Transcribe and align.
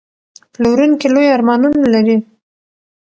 پلورونکی 0.53 1.07
لوی 1.13 1.27
ارمانونه 1.35 1.79
لري. 1.93 2.17